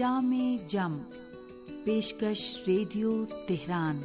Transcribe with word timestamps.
جام 0.00 0.58
جم، 0.68 0.98
پیشکش 1.84 2.60
radio 2.66 3.24
Tehran. 3.48 3.98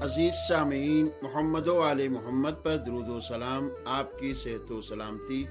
عزیز 0.00 0.32
سامعین، 0.48 1.08
محمد 1.22 1.68
و 1.68 1.90
علیہ 1.90 2.08
محمد 2.08 2.62
پر 2.62 2.76
درود 2.76 3.08
و 3.08 3.20
سلام، 3.20 3.68
آپ 3.84 4.18
کی 4.18 4.34
صحت 4.34 4.72
و 4.72 4.80
سلامتی 4.80 5.44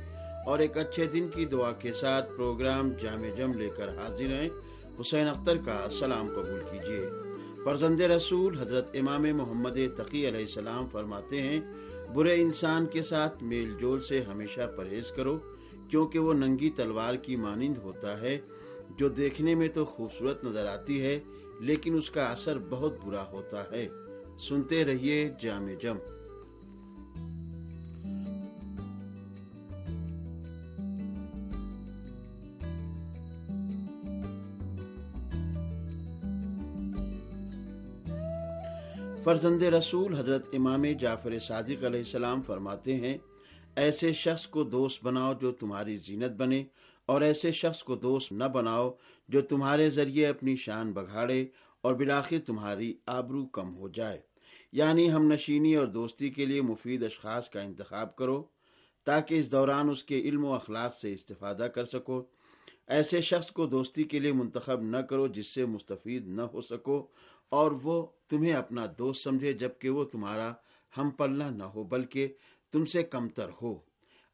اور 0.46 0.60
ایک 0.60 0.78
اچھے 0.78 1.06
دن 1.06 1.28
کی 1.28 1.46
دعا 1.46 1.72
کے 1.72 1.94
ساتھ 1.94 2.30
پروگرام 2.38 2.90
جامع 3.02 3.36
جم 3.38 3.54
لے 3.54 3.70
کر 3.78 3.88
حاضر 3.88 4.28
ہیں۔ 4.28 4.50
حسین 5.02 5.28
اختر 5.28 5.58
کا 5.58 5.88
سلام 5.90 6.28
قبول 6.28 6.64
کیجیے 6.72 7.25
فرزند 7.66 8.00
رسول 8.00 8.60
حضرت 8.60 8.90
امام 8.94 9.22
محمد 9.22 9.78
تقی 9.96 10.28
علیہ 10.28 10.40
السلام 10.40 10.88
فرماتے 10.88 11.42
ہیں، 11.42 11.60
برے 12.14 12.42
انسان 12.42 12.86
کے 12.86 13.02
ساتھ 13.02 13.44
میل 13.44 13.74
جول 13.80 14.00
سے 14.00 14.22
ہمیشہ 14.22 14.62
پرہیز 14.78 15.12
کرو، 15.12 15.38
کیونکہ 15.90 16.20
وہ 16.20 16.34
ننگی 16.34 16.70
تلوار 16.70 17.16
کی 17.16 17.36
مانند 17.36 17.78
ہوتا 17.78 18.22
ہے، 18.22 18.38
جو 18.98 19.10
دیکھنے 19.10 19.56
میں 19.56 19.68
تو 19.68 19.86
خوبصورت 19.86 20.46
نظر 20.46 20.66
آتی 20.66 21.02
ہے، 21.02 21.20
لیکن 21.60 21.98
اس 21.98 22.12
کا 22.12 22.26
اثر 22.26 22.58
بہت 22.70 23.06
برا 23.06 23.30
ہوتا 23.32 23.64
ہے۔ 23.72 23.88
سنتے 24.50 24.86
رہیے 24.86 25.30
جامع 25.42 25.74
جم۔ 25.82 25.98
فرزند 39.26 39.64
رسول 39.64 40.14
حضرت 40.14 40.48
امام 40.54 40.86
جعفر 41.00 41.40
صادق 41.40 41.84
علیہ 41.84 42.00
السلام 42.00 42.42
فرماتے 42.42 42.96
ہیں، 42.96 43.18
ایسے 43.76 44.14
شخص 44.14 44.48
کو 44.48 44.64
دوست 44.64 45.04
بناؤ 45.04 45.34
جو 45.34 45.52
تمہاری 45.52 45.98
زینت 45.98 46.32
بنے 46.32 46.64
اور 47.06 47.22
ایسے 47.22 47.52
شخص 47.52 47.84
کو 47.84 47.96
دوست 47.96 48.32
نہ 48.32 48.44
بناؤ 48.44 48.92
جو 49.30 49.42
تمہارے 49.42 49.90
ذریعے 49.90 50.28
اپنی 50.28 50.56
شان 50.56 50.92
بگاڑے 50.92 51.46
اور 51.82 51.94
بلاخر 51.94 52.38
تمہاری 52.46 52.94
آبرو 53.06 53.46
کم 53.46 53.76
ہو 53.76 53.88
جائے۔ 53.88 54.22
یعنی 54.72 55.12
ہم 55.12 55.32
نشینی 55.32 55.76
اور 55.76 55.88
دوستی 55.88 56.30
کے 56.30 56.46
لیے 56.46 56.62
مفید 56.62 57.04
اشخاص 57.04 57.50
کا 57.50 57.62
انتخاب 57.62 58.16
کرو 58.16 58.44
تاکہ 59.04 59.36
اس 59.36 59.52
دوران 59.52 59.90
اس 59.90 60.04
کے 60.04 60.20
علم 60.20 60.46
و 60.46 60.54
اخلاق 60.54 60.96
سے 60.96 61.14
استفادہ 61.14 61.64
کر 61.64 61.86
سکو۔ 61.86 62.24
ایسے 62.88 63.22
شخص 63.22 63.52
کو 63.52 63.66
دوستی 63.66 64.04
کے 64.04 64.20
لیے 64.20 64.32
منتخب 64.32 64.82
نہ 64.82 64.98
کرو 64.98 65.28
جس 65.28 65.48
سے 65.48 65.66
مستفید 65.66 66.28
نہ 66.28 66.42
ہو 66.42 66.62
سکو 66.62 67.08
اور 67.50 67.72
وہ 67.72 68.06
تمہیں 68.30 68.54
اپنا 68.54 68.86
دوست 68.98 69.24
سمجھے 69.24 69.54
جبکہ 69.54 69.90
وہ 69.90 70.04
تمہارا 70.04 70.54
ہم 70.98 71.10
پلنا 71.10 71.50
نہ 71.50 71.64
ہو، 71.64 71.84
بلکہ 71.84 72.34
تم 72.72 72.86
سے 72.86 73.04
کمتر 73.04 73.50
ہو۔ 73.62 73.80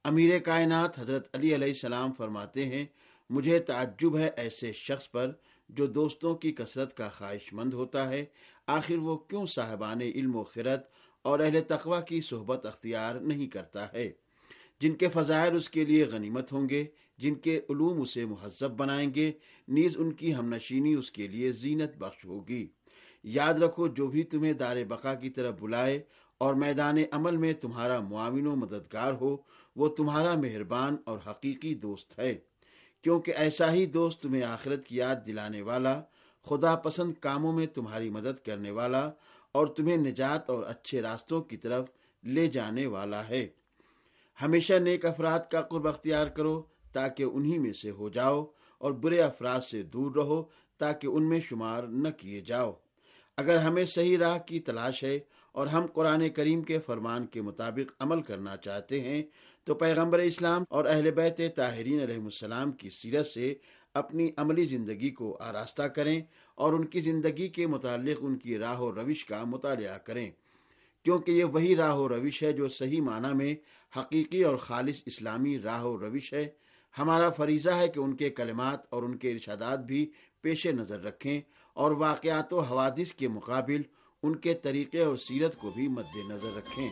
امیر 0.03 0.39
کائنات 0.39 0.99
حضرت 0.99 1.35
علی 1.35 1.55
علیہ 1.55 1.67
السلام 1.67 2.13
فرماتے 2.13 2.65
ہیں، 2.65 2.85
مجھے 3.29 3.59
تعجب 3.59 4.17
ہے 4.17 4.29
ایسے 4.35 4.71
شخص 4.73 5.11
پر 5.11 5.31
جو 5.69 5.87
دوستوں 5.87 6.35
کی 6.35 6.51
کثرت 6.51 6.97
کا 6.97 7.09
خواہش 7.09 7.53
مند 7.53 7.73
ہوتا 7.73 8.09
ہے۔ 8.09 8.25
آخر 8.67 8.95
وہ 8.95 9.17
کیوں 9.17 9.45
صاحبان 9.45 10.01
علم 10.01 10.35
و 10.35 10.43
خرت 10.43 10.89
اور 11.21 11.39
اہل 11.39 11.59
تقوی 11.67 11.99
کی 12.07 12.21
صحبت 12.21 12.65
اختیار 12.65 13.15
نہیں 13.15 13.47
کرتا 13.47 13.93
ہے؟ 13.93 14.11
جن 14.81 14.93
کے 14.93 15.09
فضائل 15.09 15.55
اس 15.55 15.69
کے 15.69 15.85
لیے 15.85 16.05
غنیمت 16.05 16.53
ہوں 16.53 16.69
گے، 16.69 16.85
جن 17.17 17.35
کے 17.35 17.61
علوم 17.69 18.01
اسے 18.01 18.25
مہذب 18.25 18.71
بنائیں 18.71 19.13
گے، 19.15 19.31
نیز 19.67 19.95
ان 19.97 20.11
کی 20.11 20.35
ہم 20.35 20.53
نشینی 20.55 20.93
اس 20.93 21.11
کے 21.11 21.27
لیے 21.27 21.51
زینت 21.51 21.97
بخش 21.97 22.25
ہوگی۔ 22.25 22.67
یاد 23.23 23.53
رکھو، 23.53 23.87
جو 23.87 24.07
بھی 24.07 24.23
تمہیں 24.23 24.53
دار 24.53 24.77
بقا 24.87 25.13
کی 25.13 25.29
طرف 25.29 25.55
بلائے 25.59 25.99
اور 26.37 26.53
میدان 26.53 26.97
عمل 27.11 27.37
میں 27.37 27.53
تمہارا 27.53 27.99
معاون 27.99 28.47
و 28.47 28.55
مددگار 28.55 29.13
ہو، 29.13 29.37
وہ 29.75 29.87
تمہارا 29.87 30.35
مہربان 30.35 30.95
اور 31.05 31.19
حقیقی 31.27 31.75
دوست 31.75 32.19
ہے۔ 32.19 32.35
کیونکہ 33.01 33.33
ایسا 33.35 33.73
ہی 33.73 33.85
دوست 33.85 34.21
تمہیں 34.21 34.43
آخرت 34.43 34.85
کی 34.85 34.95
یاد 34.95 35.15
دلانے 35.27 35.61
والا، 35.61 36.01
خدا 36.49 36.75
پسند 36.75 37.13
کاموں 37.19 37.53
میں 37.53 37.65
تمہاری 37.65 38.09
مدد 38.09 38.45
کرنے 38.45 38.71
والا 38.71 39.11
اور 39.51 39.67
تمہیں 39.67 39.97
نجات 39.97 40.49
اور 40.49 40.63
اچھے 40.63 41.01
راستوں 41.01 41.41
کی 41.41 41.57
طرف 41.57 41.91
لے 42.23 42.47
جانے 42.47 42.85
والا 42.85 43.29
ہے۔ 43.29 43.47
ہمیشہ 44.41 44.73
نیک 44.73 45.05
افراد 45.05 45.39
کا 45.51 45.61
قرب 45.61 45.87
اختیار 45.87 46.27
کرو 46.27 46.61
تاکہ 46.93 47.23
انہی 47.23 47.57
میں 47.59 47.73
سے 47.73 47.91
ہو 47.91 48.09
جاؤ 48.09 48.45
اور 48.77 48.91
برے 48.91 49.21
افراد 49.21 49.61
سے 49.61 49.83
دور 49.83 50.11
رہو 50.15 50.43
تاکہ 50.77 51.07
ان 51.07 51.29
میں 51.29 51.39
شمار 51.39 51.83
نہ 51.83 52.09
کیے 52.09 52.41
جاؤ۔ 52.41 52.71
اگر 53.37 53.57
ہمیں 53.57 53.85
صحیح 53.85 54.17
راہ 54.17 54.37
کی 54.37 54.59
تلاش 54.59 55.03
ہے 55.03 55.19
اور 55.51 55.67
ہم 55.67 55.85
قرآن 55.85 56.29
کریم 56.29 56.61
کے 56.61 56.79
فرمان 56.79 57.25
کے 57.25 57.41
مطابق 57.41 57.93
عمل 57.99 58.21
کرنا 58.21 58.57
چاہتے 58.57 59.01
ہیں، 59.01 59.23
تو 59.63 59.75
پیغمبر 59.75 60.19
اسلام 60.19 60.63
اور 60.69 60.85
اہل 60.85 61.11
بیت 61.11 61.41
طاہرین 61.55 62.01
علیہ 62.01 62.19
السلام 62.23 62.71
کی 62.71 62.89
سیرت 62.89 63.25
سے 63.25 63.53
اپنی 63.93 64.29
عملی 64.37 64.63
زندگی 64.63 65.09
کو 65.09 65.37
آراستہ 65.41 65.83
کریں 65.83 66.21
اور 66.55 66.73
ان 66.73 66.85
کی 66.85 66.99
زندگی 66.99 67.47
کے 67.47 67.67
متعلق 67.67 68.17
ان 68.21 68.37
کی 68.37 68.57
راہ 68.57 68.79
و 68.79 68.91
روش 68.91 69.25
کا 69.25 69.43
مطالعہ 69.43 69.97
کریں۔ 69.97 70.31
کیونکہ 71.03 71.31
یہ 71.31 71.43
وہی 71.43 71.75
راہ 71.75 71.95
و 71.95 72.09
روش 72.09 72.43
ہے 72.43 72.53
جو 72.53 72.67
صحیح 72.67 73.01
معنی 73.01 73.33
میں 73.33 73.55
حقیقی 73.99 74.43
اور 74.43 74.55
خالص 74.55 75.01
اسلامی 75.05 75.59
راہ 75.59 75.83
و 75.83 75.99
روش 75.99 76.33
ہے۔ 76.33 76.47
ہمارا 76.99 77.29
فریضہ 77.29 77.69
ہے 77.69 77.87
کہ 77.87 77.99
ان 77.99 78.15
کے 78.15 78.29
کلمات 78.29 78.79
اور 78.89 79.03
ان 79.03 79.17
کے 79.17 79.31
ارشادات 79.31 79.79
بھی 79.79 80.11
پیش 80.41 80.67
نظر 80.67 81.03
رکھیں 81.03 81.41
اور 81.73 81.91
واقعات 81.91 82.53
و 82.53 82.59
حوادث 82.59 83.13
کے 83.13 83.27
مقابل 83.27 83.81
ان 84.23 84.35
کے 84.35 84.53
طریقے 84.53 85.03
اور 85.03 85.15
سیرت 85.15 85.55
کو 85.55 85.71
بھی 85.71 85.87
مد 85.87 86.15
نظر 86.29 86.55
رکھیں۔ 86.57 86.89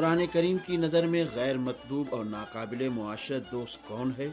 قرآن 0.00 0.22
کریم 0.32 0.56
کی 0.66 0.76
نظر 0.76 1.06
میں 1.06 1.24
غیر 1.34 1.58
مطلوب 1.58 2.06
اور 2.10 2.24
ناقابل 2.24 2.88
معاشرت 2.88 3.52
دوست 3.52 3.88
کون 3.88 4.12
ہے؟ 4.18 4.28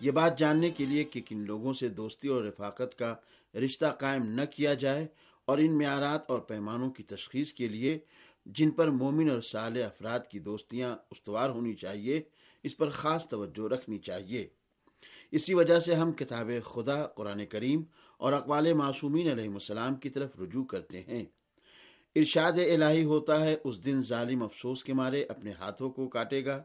یہ 0.00 0.10
بات 0.10 0.38
جاننے 0.38 0.70
کے 0.70 0.86
لیے 0.86 1.04
کہ 1.04 1.20
کن 1.26 1.38
لوگوں 1.38 1.72
سے 1.72 1.88
دوستی 1.88 2.28
اور 2.28 2.44
رفاقت 2.44 2.98
کا 2.98 3.14
رشتہ 3.54 3.86
قائم 3.86 4.22
نہ 4.22 4.40
کیا 4.50 4.74
جائے 4.74 5.06
اور 5.44 5.58
ان 5.58 5.78
معیارات 5.78 6.30
اور 6.30 6.38
پیمانوں 6.38 6.90
کی 6.90 7.02
تشخیص 7.02 7.52
کے 7.52 7.68
لیے 7.68 7.98
جن 8.46 8.70
پر 8.70 8.90
مومن 8.90 9.30
اور 9.30 9.40
صالح 9.40 9.84
افراد 9.84 10.20
کی 10.30 10.38
دوستیاں 10.38 10.96
استوار 11.10 11.50
ہونی 11.50 11.74
چاہیے، 11.74 12.22
اس 12.62 12.76
پر 12.76 12.88
خاص 12.88 13.28
توجہ 13.28 13.68
رکھنی 13.68 13.98
چاہیے۔ 13.98 14.48
اسی 15.30 15.54
وجہ 15.54 15.78
سے 15.78 15.94
ہم 15.94 16.12
کتاب 16.12 16.50
خدا، 16.64 17.06
قرآن 17.06 17.46
کریم 17.46 17.82
اور 18.18 18.32
اقوال 18.32 18.72
معصومین 18.72 19.30
علیہ 19.30 19.48
السلام 19.48 19.94
کی 19.94 20.08
طرف 20.08 20.30
رجوع 20.40 20.64
کرتے 20.64 21.00
ہیں۔ 21.00 21.24
ارشاد 22.16 22.52
الہی 22.52 23.04
ہوتا 23.04 23.40
ہے، 23.40 23.56
اس 23.64 23.84
دن 23.84 24.00
ظالم 24.00 24.42
افسوس 24.42 24.84
کے 24.84 24.92
مارے، 24.92 25.24
اپنے 25.24 25.52
ہاتھوں 25.52 25.90
کو 25.90 26.08
کاٹے 26.08 26.44
گا۔ 26.44 26.62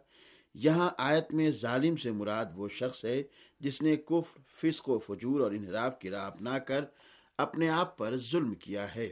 یہاں 0.54 0.90
آیت 0.98 1.34
میں 1.34 1.52
ظالم 1.52 1.96
سے 1.96 2.12
مراد 2.12 2.46
وہ 2.56 2.68
شخص 2.68 3.06
ہے 3.06 3.24
جس 3.60 3.82
نے 3.82 3.96
کفر، 3.96 4.40
فسق 4.48 4.90
و 4.90 5.00
فجور 5.00 5.40
اور 5.40 5.52
انحراف 5.52 6.00
کی 6.00 6.10
راہ 6.10 6.28
اپنا 6.28 6.60
کر 6.60 6.86
اپنے 7.38 7.70
آپ 7.70 7.98
پر 7.98 8.18
ظلم 8.18 8.54
کیا 8.54 8.96
ہے۔ 8.96 9.12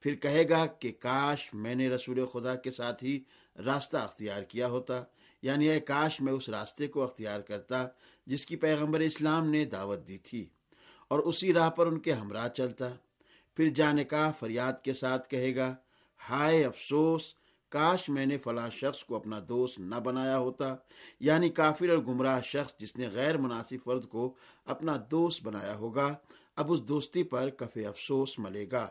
پھر 0.00 0.14
کہے 0.14 0.48
گا 0.48 0.66
کہ 0.66 0.92
کاش 0.92 1.54
میں 1.54 1.74
نے 1.74 1.88
رسول 1.88 2.26
خدا 2.26 2.54
کے 2.54 2.70
ساتھ 2.70 3.04
ہی 3.04 3.20
راستہ 3.64 3.96
اختیار 3.96 4.42
کیا 4.42 4.68
ہوتا۔ 4.68 5.02
یعنی 5.42 5.68
اے 5.68 5.80
کاش 5.80 6.20
میں 6.20 6.32
اس 6.32 6.48
راستے 6.48 6.86
کو 6.86 7.02
اختیار 7.02 7.40
کرتا 7.40 7.86
جس 8.26 8.46
کی 8.46 8.56
پیغمبر 8.56 9.00
اسلام 9.00 9.50
نے 9.50 9.64
دعوت 9.64 10.08
دی 10.08 10.18
تھی 10.18 10.48
اور 11.08 11.18
اسی 11.18 11.52
راہ 11.52 11.70
پر 11.70 11.86
ان 11.86 11.98
کے 11.98 12.12
ہمراہ 12.12 12.48
چلتا۔ 12.48 12.88
پھر 13.58 13.68
جانے 13.68 14.04
کا 14.04 14.30
فریاد 14.30 14.72
کے 14.82 14.92
ساتھ 14.92 15.28
کہے 15.28 15.56
گا، 15.56 15.74
ہائے 16.30 16.64
افسوس، 16.64 17.34
کاش 17.68 18.08
میں 18.08 18.26
نے 18.26 18.38
فلاں 18.38 18.70
شخص 18.70 19.04
کو 19.04 19.16
اپنا 19.16 19.40
دوست 19.48 19.78
نہ 19.78 19.94
بنایا 19.94 20.38
ہوتا 20.38 20.76
یعنی 21.20 21.48
کافر 21.48 21.88
اور 21.88 21.98
گمراہ 21.98 22.40
شخص 22.40 22.78
جس 22.78 22.96
نے 22.96 23.08
غیر 23.08 23.38
مناسب 23.38 23.76
فرد 23.84 24.06
کو 24.06 24.34
اپنا 24.64 24.96
دوست 25.10 25.44
بنایا 25.44 25.74
ہوگا، 25.74 26.14
اب 26.56 26.72
اس 26.72 26.82
دوستی 26.82 27.22
پر 27.22 27.48
کف 27.48 27.78
افسوس 27.88 28.38
ملے 28.38 28.66
گا۔ 28.72 28.88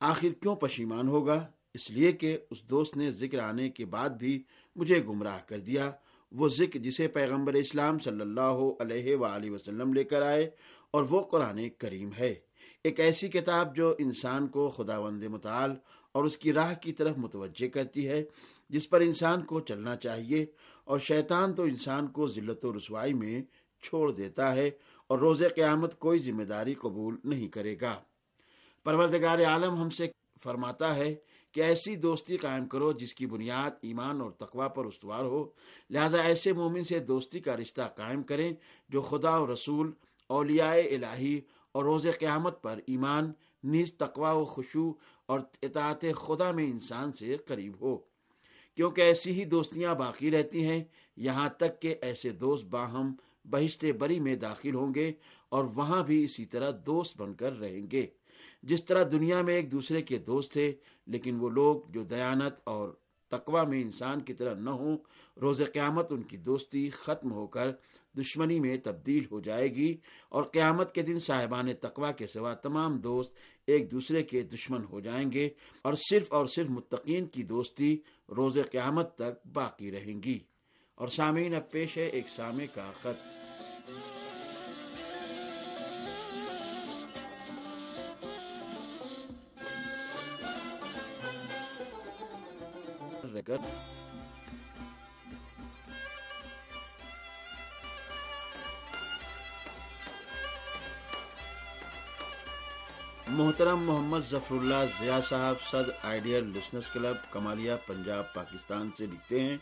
آخر 0.00 0.28
کیوں 0.42 0.56
پشیمان 0.56 1.08
ہوگا؟ 1.08 1.46
اس 1.74 1.90
لیے 1.90 2.12
کہ 2.12 2.38
اس 2.50 2.62
دوست 2.62 2.96
نے 2.96 3.10
ذکر 3.10 3.38
آنے 3.38 3.68
کے 3.68 3.84
بعد 3.84 4.10
بھی 4.10 4.42
مجھے 4.76 5.04
گمراہ 5.04 5.38
کر 5.46 5.58
دیا۔ 5.58 5.90
وہ 6.32 6.48
ذکر 6.48 6.78
جسے 6.78 7.08
پیغمبر 7.08 7.54
اسلام 7.54 7.98
صلی 7.98 8.20
اللہ 8.20 8.56
علیہ 8.80 9.16
وآلہ 9.16 9.50
وسلم 9.50 9.92
لے 9.92 10.04
کر 10.04 10.22
آئے 10.22 10.50
اور 10.90 11.02
وہ 11.02 11.22
قرآن 11.22 11.68
کریم 11.78 12.10
ہے۔ 12.18 12.34
ایک 12.84 13.00
ایسی 13.00 13.28
کتاب 13.28 13.76
جو 13.76 13.94
انسان 13.98 14.46
کو 14.48 14.68
خدا 14.68 14.98
وند 14.98 15.22
مطال 15.22 15.74
اور 16.12 16.24
اس 16.24 16.38
کی 16.38 16.52
راہ 16.52 16.74
کی 16.74 16.92
طرف 16.92 17.18
متوجہ 17.18 17.68
کرتی 17.68 18.08
ہے، 18.08 18.24
جس 18.68 18.90
پر 18.90 19.00
انسان 19.00 19.44
کو 19.44 19.60
چلنا 19.60 19.96
چاہیے 19.96 20.46
اور 20.84 20.98
شیطان 20.98 21.54
تو 21.54 21.62
انسان 21.62 22.06
کو 22.06 22.26
ذلت 22.26 22.64
و 22.64 22.76
رسوائی 22.76 23.14
میں 23.14 23.42
چھوڑ 23.82 24.12
دیتا 24.12 24.54
ہے 24.54 24.70
اور 25.06 25.18
روز 25.18 25.42
قیامت 25.54 25.98
کوئی 25.98 26.18
ذمہ 26.18 26.42
داری 26.42 26.74
قبول 26.74 27.16
نہیں 27.24 27.48
کرے 27.48 27.76
گا۔ 27.80 28.00
پروردگار 28.84 29.38
عالم 29.38 29.74
ہم 29.74 29.90
سے 29.90 30.08
فرماتا 30.42 30.96
ہے 30.96 31.14
کہ 31.52 31.60
ایسی 31.60 31.96
دوستی 31.96 32.36
قائم 32.36 32.66
کرو 32.66 32.92
جس 32.92 33.14
کی 33.14 33.26
بنیاد 33.26 33.70
ایمان 33.82 34.20
اور 34.20 34.30
تقوا 34.30 34.68
پر 34.68 34.84
استوار 34.84 35.24
ہو۔ 35.24 35.44
لہذا 35.90 36.22
ایسے 36.22 36.52
مومن 36.52 36.84
سے 36.84 36.98
دوستی 36.98 37.40
کا 37.40 37.56
رشتہ 37.56 37.82
قائم 37.96 38.22
کریں 38.22 38.52
جو 38.88 39.02
خدا 39.02 39.38
و 39.38 39.52
رسول، 39.52 39.90
اولیاء 40.28 40.74
الہی 40.74 41.40
اور 41.72 41.84
روز 41.84 42.06
قیامت 42.18 42.62
پر 42.62 42.80
ایمان 42.86 43.32
نیز 43.64 43.94
تقوا 43.94 44.32
و 44.32 44.44
خوشو 44.44 44.92
اور 45.26 45.40
اطاعت 45.62 46.04
خدا 46.16 46.50
میں 46.50 46.64
انسان 46.64 47.12
سے 47.12 47.36
قریب 47.36 47.72
ہو۔ 47.80 47.96
کیونکہ 48.74 49.00
ایسی 49.00 49.32
ہی 49.32 49.44
دوستیاں 49.44 49.94
باقی 49.94 50.30
رہتی 50.30 50.66
ہیں، 50.66 50.84
یہاں 51.16 51.48
تک 51.48 51.82
کہ 51.82 51.94
ایسے 52.02 52.30
دوست 52.30 52.64
باہم 52.64 53.14
بہشت 53.50 53.84
بری 53.98 54.20
میں 54.20 54.36
داخل 54.36 54.74
ہوں 54.74 54.94
گے 54.94 55.12
اور 55.48 55.64
وہاں 55.64 56.02
بھی 56.02 56.24
اسی 56.24 56.44
طرح 56.44 56.70
دوست 56.86 57.20
بن 57.20 57.34
کر 57.34 57.58
رہیں 57.58 57.90
گے۔ 57.92 58.06
جس 58.62 58.84
طرح 58.84 59.04
دنیا 59.12 59.42
میں 59.42 59.54
ایک 59.54 59.72
دوسرے 59.72 60.02
کے 60.02 60.18
دوست 60.18 60.52
تھے، 60.52 60.72
لیکن 61.06 61.36
وہ 61.40 61.50
لوگ 61.50 61.80
جو 61.88 62.02
دیانت 62.04 62.54
اور 62.64 62.88
تقوا 63.32 63.64
میں 63.64 63.82
انسان 63.82 64.20
کی 64.20 64.34
طرح 64.34 64.54
نہ 64.54 64.70
ہوں، 64.70 64.96
روز 65.40 65.62
قیامت 65.72 66.12
ان 66.12 66.22
کی 66.22 66.36
دوستی 66.36 66.90
ختم 66.90 67.32
ہو 67.32 67.46
کر 67.46 67.70
دشمنی 68.18 68.60
میں 68.60 68.76
تبدیل 68.84 69.24
ہو 69.30 69.40
جائے 69.40 69.74
گی 69.74 69.96
اور 70.28 70.42
قیامت 70.42 70.94
کے 70.94 71.02
دن 71.02 71.18
صاحبان 71.18 71.74
تقوا 71.80 72.12
کے 72.12 72.26
سوا 72.26 72.54
تمام 72.54 72.98
دوست 72.98 73.34
ایک 73.66 73.92
دوسرے 73.92 74.22
کے 74.22 74.42
دشمن 74.42 74.84
ہو 74.84 75.00
جائیں 75.00 75.32
گے 75.32 75.48
اور 75.82 75.94
صرف 76.10 76.32
اور 76.32 76.46
صرف 76.46 76.70
متقین 76.70 77.26
کی 77.26 77.42
دوستی 77.42 77.98
روز 78.36 78.58
قیامت 78.70 79.14
تک 79.14 79.46
باقی 79.52 79.90
رہیں 79.90 80.22
گی۔ 80.22 80.38
اور 80.94 81.08
سامعین، 81.08 81.54
اب 81.54 81.70
پیش 81.70 81.98
ہے 81.98 82.06
ایک 82.06 82.28
سامع 82.28 82.64
کا 82.74 82.90
خط۔ 83.00 83.41
محترم 103.28 103.82
محمد 103.82 104.18
ظفر 104.18 104.54
اللہ 104.54 104.84
ضیاء 105.00 105.20
صاحب 105.20 105.54
صد 105.70 105.90
ideal 106.02 106.44
listeners 106.44 106.84
club 106.92 107.32
Kamalia 107.32 107.76
Punjab 107.86 108.34
Pakistan 108.34 108.90
سے 108.98 109.06
لکھتے 109.06 109.40
ہیں 109.40 109.56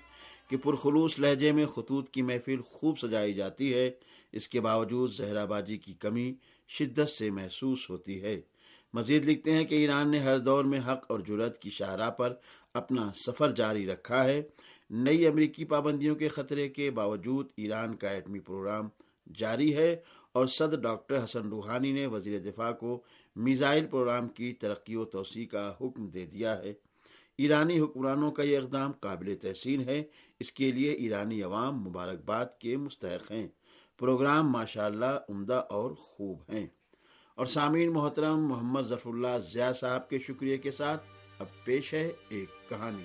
کہ 0.49 0.57
پرخلوص 0.57 1.19
لہجے 1.19 1.53
میں 1.53 1.67
خطوط 1.67 2.11
کی 2.11 2.23
محفل 2.23 2.61
خوب 2.63 2.99
سجائی 2.99 3.35
جاتی 3.35 3.75
ہے۔ 3.75 3.91
اس 4.33 4.49
کے 4.49 4.61
باوجود 4.61 5.13
زہرا 5.13 5.45
بازی 5.45 5.77
کی 5.77 5.93
کمی 5.93 6.35
شدت 6.69 7.09
سے 7.09 7.31
محسوس 7.31 7.91
ہوتی 7.91 8.23
ہے۔ 8.23 8.41
مزید 8.93 9.25
لکھتے 9.25 9.53
ہیں 9.53 9.65
کہ 9.65 9.75
ایران 9.75 10.11
نے 10.11 10.19
ہر 10.19 10.39
دور 10.39 10.65
میں 10.65 10.81
حق 10.81 11.05
اور 11.09 11.21
جرت 11.21 11.59
کی 11.59 11.71
شاہراہ 11.71 12.11
پر 12.11 12.35
اپنا 12.75 13.11
سفر 13.27 13.51
جاری 13.51 13.87
رکھا 13.87 14.25
ہے۔ 14.25 14.43
نئی 14.91 15.27
امریکی 15.27 15.65
پابندیوں 15.65 16.17
کے 16.17 16.29
خطرے 16.29 16.69
کے 16.69 16.91
باوجود 16.91 17.51
ایران 17.57 17.97
کا 17.97 18.09
ایٹمی 18.09 18.41
پروگرام 18.41 18.89
جاری 19.35 19.77
ہے 19.77 19.97
اور 20.33 20.47
صدر 20.47 20.81
ڈاکٹر 20.81 21.25
حسن 21.25 21.49
روحانی 21.49 21.93
نے 21.93 22.07
وزیر 22.07 22.39
دفاع 22.39 22.73
کو 22.73 23.03
میزائل 23.37 23.87
پروگرام 23.87 24.29
کی 24.29 24.53
ترقی 24.53 24.97
و 24.97 25.05
توسیع 25.05 25.47
کا 25.47 25.75
حکم 25.81 26.07
دے 26.07 26.27
دیا 26.27 26.59
ہے۔ 26.59 26.73
ایرانی 27.39 27.81
حکمرانوں 27.81 28.31
کا 28.31 28.43
یہ 28.43 28.59
اقدام 28.59 28.93
قابل 28.93 29.35
تحسین 29.35 29.81
ہے۔ 29.81 30.03
اس 30.41 30.53
کے 30.53 30.73
لیے 30.73 30.93
ایرانی 30.93 31.43
عوام 31.43 31.85
مبارکباد 31.85 32.47
کے 32.59 32.77
مستحق 32.77 33.33
ہیں۔ 33.33 33.49
پروگرام 33.99 34.51
ماشاء 34.51 34.87
اللہ 34.87 35.19
عمدہ 35.29 35.65
اور 35.69 35.91
خوب 35.91 36.43
ہیں۔ 36.53 36.67
اور 37.35 37.47
سامعین 37.47 37.93
محترم، 37.93 38.47
محمد 38.47 38.83
ظفر 38.83 39.11
اللہ 39.11 39.39
ضیاء 39.39 39.73
صاحب 39.73 40.09
کے 40.09 40.19
شکریہ 40.19 40.57
کے 40.57 40.71
ساتھ 40.71 41.03
اب 41.41 41.65
پیش 41.65 41.95
ہے 41.95 42.13
ایک 42.29 42.69
کہانی۔ 42.69 43.05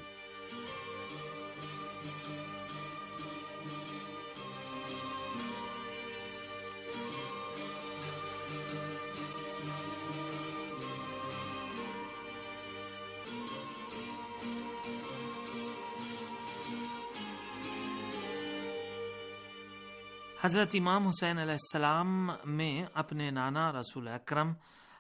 حضرت 20.41 20.67
امام 20.73 21.07
حسین 21.07 21.37
علیہ 21.37 21.51
السلام 21.51 22.31
میں 22.45 22.85
اپنے 22.93 23.31
نانا 23.31 23.71
رسول 23.71 24.07
اکرم 24.07 24.53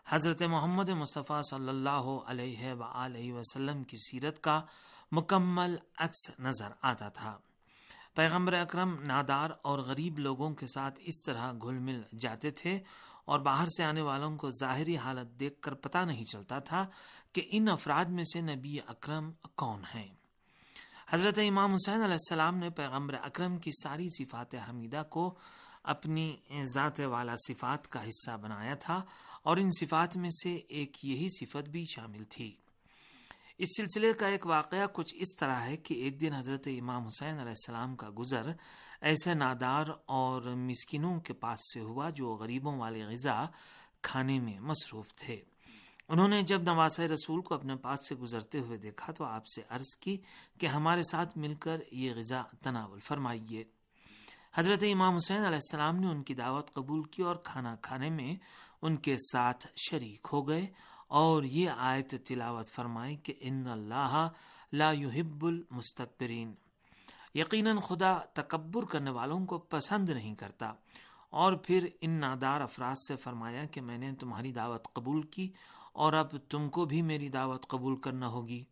حضرت 0.07 0.41
محمد 0.41 0.89
مصطفیٰ 0.89 1.41
صلی 1.49 1.69
اللہ 1.69 2.07
علیہ 2.25 2.73
وآلہ 2.73 3.33
وسلم 3.33 3.83
کی 3.83 3.97
سیرت 3.97 4.41
کا 4.41 4.61
مکمل 5.11 5.75
عکس 5.97 6.39
نظر 6.39 6.71
آتا 6.81 7.09
تھا۔ 7.09 7.37
پیغمبر 8.15 8.53
اکرم 8.53 9.03
نادار 9.03 9.49
اور 9.61 9.79
غریب 9.79 10.19
لوگوں 10.19 10.53
کے 10.53 10.67
ساتھ 10.67 10.99
اس 11.01 11.23
طرح 11.23 11.51
گھل 11.51 11.79
مل 11.79 12.01
جاتے 12.19 12.49
تھے 12.49 12.79
اور 13.25 13.39
باہر 13.39 13.67
سے 13.67 13.83
آنے 13.83 14.01
والوں 14.01 14.37
کو 14.37 14.49
ظاہری 14.49 14.97
حالت 14.97 15.39
دیکھ 15.39 15.61
کر 15.61 15.73
پتہ 15.73 15.97
نہیں 15.97 16.23
چلتا 16.23 16.59
تھا 16.59 16.85
کہ 17.33 17.47
ان 17.51 17.69
افراد 17.69 18.05
میں 18.05 18.23
سے 18.23 18.41
نبی 18.41 18.77
اکرم 18.87 19.31
کون 19.55 19.83
ہیں۔ 19.95 20.07
حضرت 21.09 21.39
امام 21.49 21.73
حسین 21.73 22.03
علیہ 22.03 22.17
السلام 22.21 22.57
نے 22.57 22.69
پیغمبر 22.69 23.15
اکرم 23.21 23.57
کی 23.57 23.71
ساری 23.83 24.09
صفات 24.09 24.55
حمیدہ 24.69 25.03
کو 25.09 25.35
اپنی 25.83 26.35
ذات 26.63 26.99
والا 26.99 27.35
صفات 27.35 27.87
کا 27.87 28.03
حصہ 28.03 28.37
بنایا 28.37 28.75
تھا 28.75 29.01
اور 29.45 29.57
ان 29.57 29.69
صفات 29.79 30.17
میں 30.17 30.29
سے 30.29 30.55
ایک 30.55 31.05
یہی 31.05 31.27
صفت 31.29 31.69
بھی 31.69 31.85
شامل 31.95 32.23
تھی۔ 32.23 32.55
اس 33.57 33.67
سلسلے 33.77 34.13
کا 34.13 34.27
ایک 34.27 34.45
واقعہ 34.45 34.87
کچھ 34.93 35.15
اس 35.17 35.35
طرح 35.39 35.55
ہے 35.55 35.77
کہ 35.77 35.93
ایک 35.93 36.21
دن 36.21 36.33
حضرت 36.33 36.67
امام 36.67 37.05
حسین 37.05 37.39
علیہ 37.39 37.49
السلام 37.49 37.95
کا 37.95 38.09
گزر 38.19 38.51
ایسے 39.01 39.33
نادار 39.33 39.85
اور 40.05 40.41
مسکینوں 40.41 41.19
کے 41.19 41.33
پاس 41.33 41.59
سے 41.73 41.79
ہوا 41.79 42.09
جو 42.09 42.35
غریبوں 42.35 42.77
والی 42.77 43.03
غذا 43.03 43.45
کھانے 44.01 44.39
میں 44.39 44.59
مصروف 44.59 45.15
تھے۔ 45.15 45.41
انہوں 46.07 46.27
نے 46.27 46.41
جب 46.41 46.61
نواز 46.61 46.99
رسول 46.99 47.41
کو 47.41 47.53
اپنے 47.53 47.75
پاس 47.75 47.99
سے 48.09 48.15
گزرتے 48.15 48.59
ہوئے 48.59 48.77
دیکھا 48.77 49.13
تو 49.13 49.23
آپ 49.23 49.47
سے 49.47 49.61
عرض 49.69 49.95
کی 49.95 50.17
کہ 50.59 50.65
ہمارے 50.65 51.03
ساتھ 51.03 51.37
مل 51.37 51.55
کر 51.55 51.81
یہ 51.91 52.13
غذا 52.13 52.41
تناول 52.41 52.99
فرمائیے۔ 52.99 53.63
حضرت 54.53 54.83
امام 54.93 55.15
حسین 55.15 55.37
علیہ 55.37 55.59
السلام 55.63 55.95
نے 55.95 56.07
ان 56.07 56.23
کی 56.23 56.33
دعوت 56.33 56.73
قبول 56.73 57.03
کی 57.03 57.21
اور 57.21 57.35
کھانا 57.35 57.75
کھانے 57.75 58.09
میں 58.09 58.35
ان 58.81 58.97
کے 58.97 59.17
ساتھ 59.31 59.67
شریک 59.89 60.27
ہو 60.33 60.47
گئے 60.47 60.67
اور 61.07 61.43
یہ 61.43 61.69
آیت 61.69 62.15
تلاوت 62.25 62.69
فرمائی 62.69 63.15
کہ 63.15 63.33
ان 63.39 63.67
اللہ 63.67 64.27
لا 64.73 64.91
يحب 64.91 65.45
المستقبرین 65.45 66.53
یقیناً 67.35 67.79
خدا 67.79 68.17
تکبر 68.17 68.85
کرنے 68.85 69.09
والوں 69.09 69.45
کو 69.45 69.57
پسند 69.57 70.09
نہیں 70.09 70.35
کرتا۔ 70.35 70.73
اور 71.29 71.53
پھر 71.53 71.87
ان 72.01 72.11
نادار 72.11 72.61
افراد 72.61 72.95
سے 73.07 73.15
فرمایا 73.15 73.65
کہ 73.65 73.81
میں 73.81 73.97
نے 73.97 74.13
تمہاری 74.13 74.51
دعوت 74.51 74.93
قبول 74.93 75.21
کی 75.21 75.51
اور 75.93 76.13
اب 76.13 76.27
تم 76.49 76.69
کو 76.69 76.85
بھی 76.85 77.01
میری 77.01 77.29
دعوت 77.29 77.67
قبول 77.67 77.95
کرنا 77.95 78.27
ہوگی۔ 78.27 78.63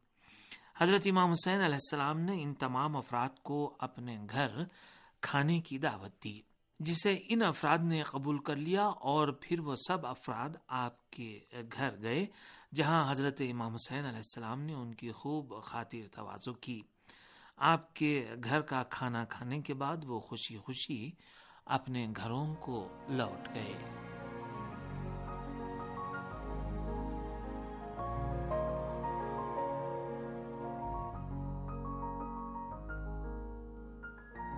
حضرت 0.77 1.01
امام 1.05 1.31
حسین 1.31 1.60
علیہ 1.62 1.75
السلام 1.75 2.19
نے 2.19 2.43
ان 2.43 2.53
تمام 2.53 2.98
افراد 2.98 3.29
کو 3.43 3.75
اپنے 3.79 4.17
گھر 4.29 4.50
کھانے 5.22 5.62
کی 5.62 5.77
دعوت 5.77 6.24
دی۔ 6.24 6.41
جسے 6.85 7.19
ان 7.29 7.41
افراد 7.41 7.77
نے 7.77 8.03
قبول 8.03 8.37
کر 8.37 8.55
لیا 8.55 8.85
اور 8.85 9.27
پھر 9.41 9.59
وہ 9.59 9.75
سب 9.87 10.05
افراد 10.07 10.49
آپ 10.67 11.09
کے 11.09 11.39
گھر 11.77 12.01
گئے، 12.01 12.25
جہاں 12.73 13.11
حضرت 13.11 13.41
امام 13.51 13.73
حسین 13.73 14.05
علیہ 14.05 14.17
السلام 14.17 14.61
نے 14.61 14.73
ان 14.73 14.93
کی 14.93 15.11
خوب 15.11 15.63
خاطر 15.63 16.07
توازو 16.11 16.53
کی۔ 16.53 16.81
آپ 17.57 17.93
کے 17.93 18.29
گھر 18.43 18.61
کا 18.61 18.83
کھانا 18.83 19.25
کھانے 19.25 19.61
کے 19.61 19.73
بعد 19.73 19.97
وہ 20.03 20.19
خوشی 20.19 20.57
خوشی 20.57 21.11
اپنے 21.65 22.07
گھروں 22.17 22.55
کو 22.59 22.89
لوٹ 23.09 23.49
گئے۔ 23.53 24.12